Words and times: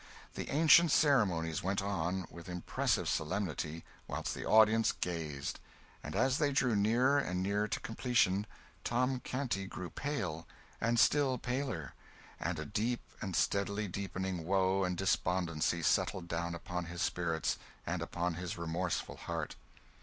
The 0.33 0.49
ancient 0.49 0.89
ceremonies 0.91 1.61
went 1.61 1.79
on, 1.79 2.25
with 2.31 2.49
impressive 2.49 3.07
solemnity, 3.07 3.83
whilst 4.07 4.33
the 4.33 4.47
audience 4.47 4.93
gazed; 4.93 5.59
and 6.03 6.15
as 6.15 6.39
they 6.39 6.51
drew 6.51 6.75
nearer 6.75 7.19
and 7.19 7.43
nearer 7.43 7.67
to 7.67 7.79
completion, 7.81 8.47
Tom 8.83 9.19
Canty 9.19 9.67
grew 9.67 9.91
pale, 9.91 10.47
and 10.81 10.99
still 10.99 11.37
paler, 11.37 11.93
and 12.39 12.57
a 12.57 12.65
deep 12.65 13.01
and 13.21 13.35
steadily 13.35 13.87
deepening 13.87 14.43
woe 14.43 14.83
and 14.83 14.97
despondency 14.97 15.83
settled 15.83 16.27
down 16.27 16.55
upon 16.55 16.85
his 16.85 17.03
spirits 17.03 17.59
and 17.85 18.01
upon 18.01 18.33
his 18.33 18.57
remorseful 18.57 19.17
heart. 19.17 19.55